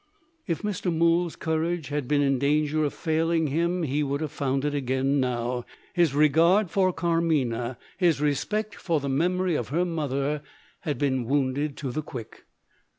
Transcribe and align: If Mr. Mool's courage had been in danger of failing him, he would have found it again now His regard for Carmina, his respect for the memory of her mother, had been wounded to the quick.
If 0.47 0.63
Mr. 0.63 0.91
Mool's 0.91 1.35
courage 1.35 1.89
had 1.89 2.07
been 2.07 2.23
in 2.23 2.39
danger 2.39 2.83
of 2.83 2.91
failing 2.91 3.45
him, 3.45 3.83
he 3.83 4.01
would 4.01 4.19
have 4.21 4.31
found 4.31 4.65
it 4.65 4.73
again 4.73 5.19
now 5.19 5.63
His 5.93 6.15
regard 6.15 6.71
for 6.71 6.91
Carmina, 6.91 7.77
his 7.99 8.19
respect 8.19 8.73
for 8.73 8.99
the 8.99 9.09
memory 9.09 9.53
of 9.53 9.67
her 9.69 9.85
mother, 9.85 10.41
had 10.79 10.97
been 10.97 11.25
wounded 11.25 11.77
to 11.77 11.91
the 11.91 12.01
quick. 12.01 12.45